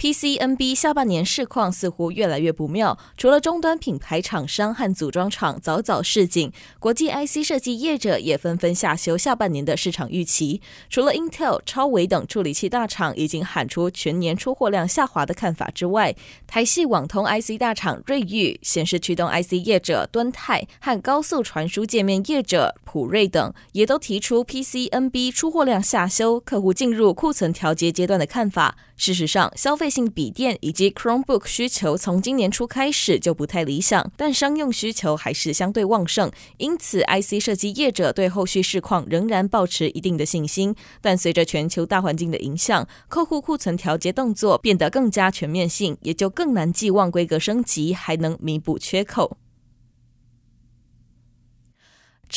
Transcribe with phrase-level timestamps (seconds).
[0.00, 10.62] PCNB 下半年市况似乎越来越不妙，除了终端品牌厂商和组装厂早早示警，国际 IC 设计业者也纷纷下修下半年的市场预期。
[10.88, 28.78] 除了 Intel、超微等处理器大厂已经喊出全年出货量下滑的看法之外，台系网通 IC 大厂瑞昱、显示驱动 IC 业者敦泰和高速传输界面业者普瑞等，也都提出 PCNB 出货量下修、客户进入库存调节阶段的看法。
[29.00, 40.76] 事实上，消费性笔电以及 Chromebook 需求从今年初开始就不太理想，但商用需求还是相对旺盛，因此 IC 设计业者对后续市况仍然抱持一定的信心。
[41.00, 49.38] 但随着全球大环境的影响，客户库存调节动作变得更加全面性，也就更难寄望规格升级还能弥补缺口。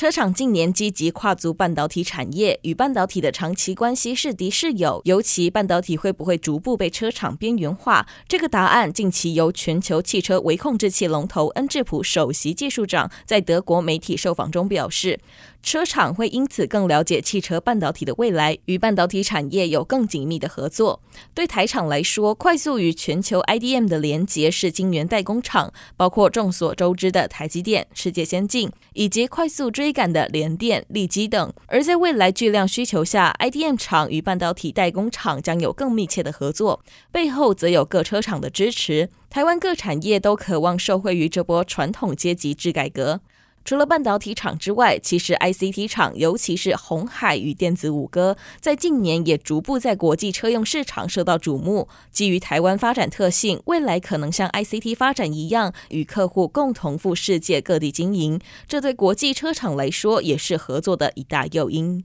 [0.04, 5.00] 车厂近年积极跨足半导体产业，与半导体的长期关系是敌是友。
[5.06, 8.06] 尤其半导体会不会逐步被车厂边缘化？
[8.28, 15.22] 这个答案近期由全球汽车微控制器龙头恩智浦首席技术长在德国媒体受访中表示。
[15.66, 21.02] 车厂会因此更了解汽车半导体的未来，与半导体产业有更紧密的合作。
[21.34, 31.54] 对台厂来说，快速与全球 IDM 的连接是晶圆代工厂，包括众所周知的台积电、世界先进，以及快速追感的联电、力积等。
[31.68, 39.10] 而在未来巨量需求下，IDM 厂与半导体代工厂将有更密切的合作，背后则有各车厂的支持。
[39.30, 43.22] 台湾各产业都渴望受惠于这波传统阶级制改革。
[43.66, 51.88] 除了半导体厂之外，其实 ICT 厂，尤其是鸿海与电子五哥，在近年也逐步在国际车用市场受到瞩目。
[52.12, 62.04] 基于台湾发展特性，未来可能像 ICT 发展一样，与客户共同赴世界各地经营，这对国际车厂来说也是合作的一大诱因。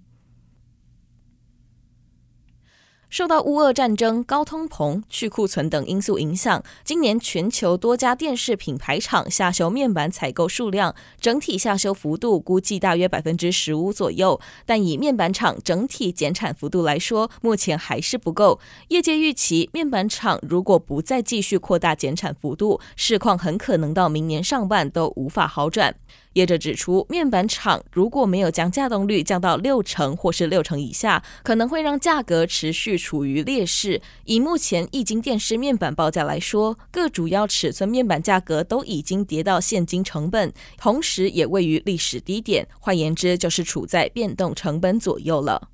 [3.11, 14.39] 受到乌俄战争、高通膨、去库存等因素影响，今年全球多家电视品牌厂下修面板采购数量，整体下修幅度估计大约百分之十五左右。
[14.67, 18.61] 但以面板厂整体减产幅度来说，目前还是不够。
[18.89, 25.95] 业界预期，面板厂如果不再继续扩大减产幅度，市况很可能到明年上半都无法好转。
[26.35, 34.01] 业者指出，面板厂如果没有将价动率降到六成或是六成以下，可能会让价格持续处于劣势。
[34.25, 42.67] 以目前液晶电视面板报价来说，各主要尺寸面板价格都已经跌到现金成本，同时也位于历史低点。
[42.79, 45.69] 换言之，就是处在变动成本左右了。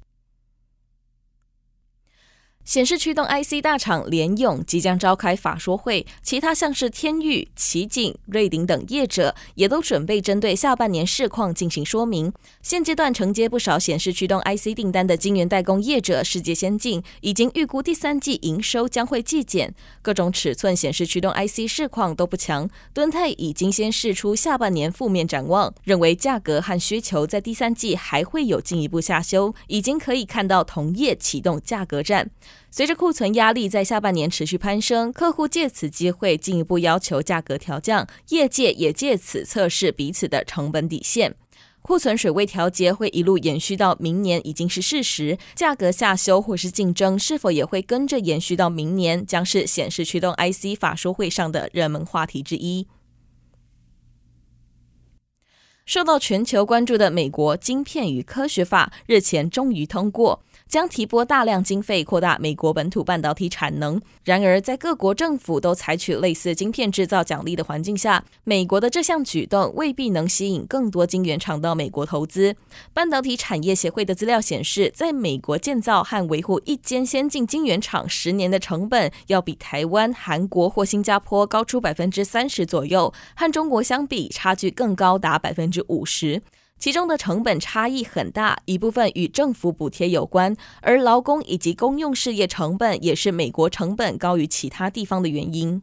[2.65, 12.33] 显示驱动 IC 大厂联咏即将召开法说会，其他像是天钰、奇景、瑞鼎等业者也都准备针对下半年市况进行说明。
[12.63, 22.67] 现阶段承接不少显示驱动 IC 订单的晶圆代工业者世界先进已经预估第三季营收将会季减，各种尺寸显示驱动 IC 市况都不强。
[22.95, 32.31] 敦泰已经先释出下半年负面展望，认为价格和需求在第三季还会有进一步下修，已经可以看到同业启动价格战。
[32.70, 41.37] 随着库存压力在下半年持续攀升，客户借此机会进一步要求价格调降，业界也借此测试彼此的成本底线。
[41.82, 52.86] 库存水位调节会一路延续到明年已经是事实，价格下修或是竞争是否也会跟着延续到明年，将是显示驱动 IC 法说会上的热门话题之一。
[55.84, 60.42] 受到全球关注的美国晶片与科学法日前终于通过。
[60.69, 64.01] 将提拨大量经费扩大美国本土半导体产能。
[64.25, 72.57] 然而，在各国政府都采取类似晶片制造奖励的环境下，美国的这项举动未必能吸引更多晶圆厂到美国投资。
[72.93, 86.43] 半导体产业协会的资料显示，在美国建造和维护一间先进晶圆厂十年的成本，要比台湾、韩国或新加坡高出百分之三十左右，和中国相比，差距更高达百分之五十。
[86.84, 95.81] 其中的成本差异很大，一部分与政府补贴有关，而劳工以及公用事业成本也是美国成本高于其他地方的原因。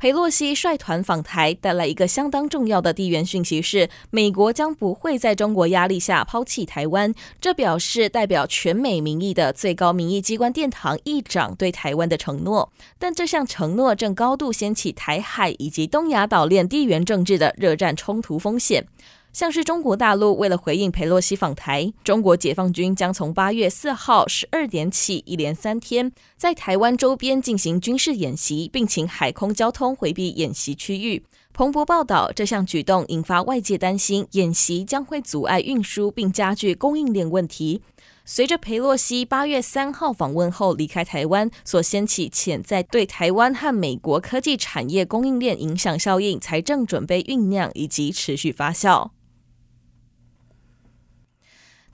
[0.00, 7.14] 裴洛西率团访台，带来一个相当重要的地缘讯息是，美国将不会在中国压力下抛弃台湾。
[7.38, 12.72] 这表示代表全美民意的最高民意机关殿堂议长对台湾的承诺。
[12.98, 18.86] 但这项承诺正高度掀起台海以及东亚岛链地缘政治的热战冲突风险。
[19.32, 31.22] 像是中国大陆为了回应裴洛西访台，中国解放军将从八月四号十二点起，一连三天在台湾周边进行军事演习，并请海空交通回避演习区域。
[31.52, 37.80] 彭博报道，这项举动引发外界担心，演习将会阻碍运输并加剧供应链问题。
[38.24, 49.10] 随着裴洛西八月三号访问后离开台湾，所掀起潜在对台湾和美国科技产业供应链影响效应，才正准备酝酿以及持续发酵。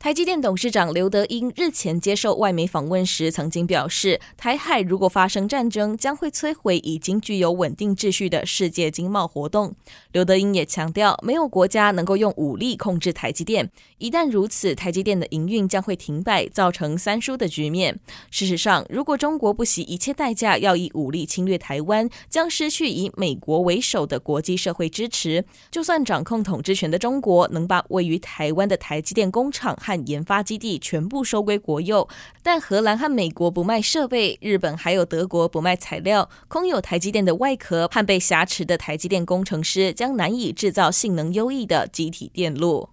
[0.06, 9.74] 台积电董事长刘德英日前接受外媒访问时，曾经表示，台海如果发生战争，将会摧毁已经具有稳定秩序的世界经贸活动。
[10.12, 13.68] 刘德英也强调，没有国家能够用武力控制台积电，
[13.98, 17.98] 一旦如此，台积电的营运将会停摆，造成三输的局面。
[18.30, 25.44] 事实上，如果中国不惜一切代价要以武力侵略台湾，将失去以美国为首的国际社会支持。
[25.72, 32.08] 就算掌控统治权的中国能把位于台湾的台积电工厂和研发基地全部收归国有，
[32.42, 42.88] 但荷兰和美国不卖设备，日本还有德国不卖材料，空有台积电的外壳和被挟持的台积电工程师将难以制造性能优异的集体电路。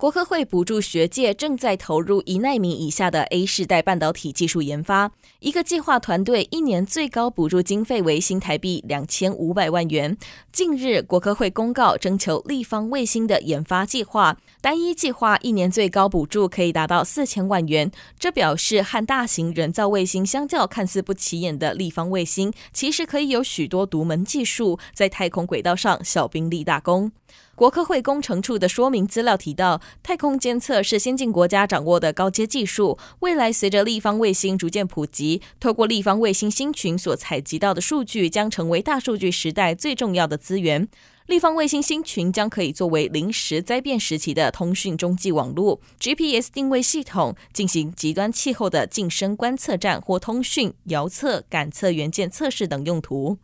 [0.00, 5.12] 国科会补助学界正在投入一纳米以下的 A 世代半导体技术研发。
[5.40, 10.16] 一个计划团队一年最高补助经费为新台币两千五百万元。
[10.50, 17.90] 近日，国科会公告征求立方卫星的研发计划，单一计划一年最高补助可以达到四千万元。
[18.18, 27.10] 这表示和大型人造卫星相较，看似不起眼的立方卫星，其实可以有许多独门技术，在太空轨道上小兵立大功。
[27.54, 32.98] 国科会工程处的说明资料提到，太空监测是先进国家掌握的高阶技术。
[33.20, 40.88] 未来随着立方卫星逐渐普及，透过立方卫星星群所采集到的数据，将成为大数据时代最重要的资源。
[41.30, 53.38] 立方卫星星群将可以作为临时灾变时期的通讯中继网络、GPS 定位系统，进行极端气候的近身观测站或通讯、遥测、感测元件测试等用途。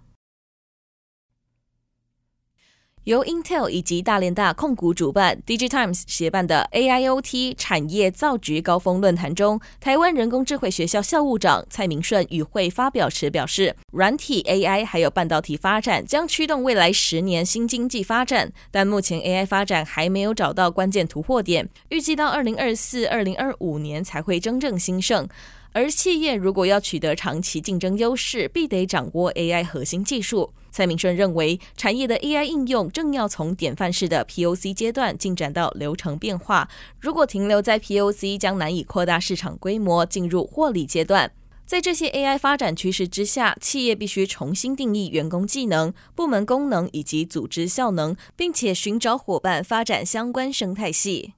[3.06, 25.28] 由 Intel 以及大联大控股主办，DigiTimes 协办的 AIoT 产业造局高峰论坛中，台湾人工智慧学校校务长蔡明顺与会发表时表示，软体 AI 还有半导体发展将驱动未来十年新经济发展，但目前 AI 发展还没有找到关键突破点，预计到二零二四、二零二五年才会真正兴盛。
[25.72, 30.50] 而企业如果要取得长期竞争优势，必得掌握 AI 核心技术。
[30.76, 36.68] 蔡明顺认为，产业的 AI 应用正要从典范式的 POC 阶段进展到流程变化。
[37.00, 41.32] 如果停留在 POC，将难以扩大市场规模，进入获利阶段。
[41.64, 51.32] 在这些 AI 发展趋势之下，企业必须重新定义员工技能、部门功能以及组织效能，并且寻找伙伴发展相关生态系。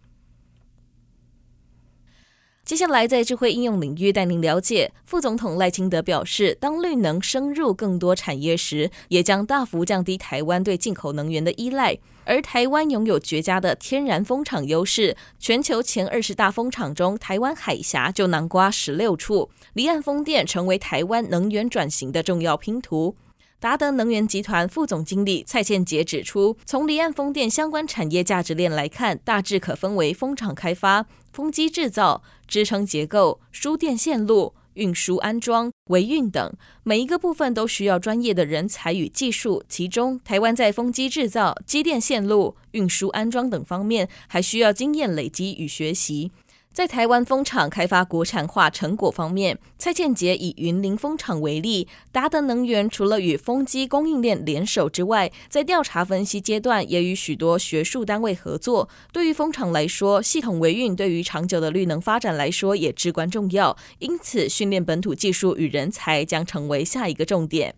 [2.69, 11.97] 接下来，在智慧应用领域带您了解，副总统赖清德表示，当绿能深入更多产业时，也将大幅降低台湾对进口能源的依赖。
[12.26, 23.17] 而台湾拥有绝佳的天然风场优势，全球前二十大风场中，台湾海峡就囊括十六处，离岸风电成为台湾能源转型的重要拼图。
[23.60, 39.65] 达德能源集团副总经理蔡倩杰指出，从离岸风电相关产业价值链来看，大致可分为风场开发、风机制造、支撑结构、输电线路、运输安装、维运等，每一个部分都需要专业的人才与技术。
[39.69, 46.31] 其中，台湾在风机制造、机电线路、运输安装等方面，还需要经验累积与学习。
[46.79, 58.89] 在台湾风场开发国产化成果方面，蔡倩杰以云林风场为例，达德能源除了与风机供应链联手之外，在调查分析阶段也与许多学术单位合作。
[59.13, 63.77] 对于风场来说，系统维运对于长久的绿能发展来说也至关重要。
[63.99, 67.75] 因此，训练本土技术与人才将成为下一个重点。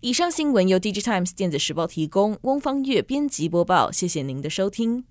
[0.00, 3.90] 以上新闻由 DigiTimes 电子时报提供，翁方月编辑播报。
[3.90, 5.04] 谢谢您的收听。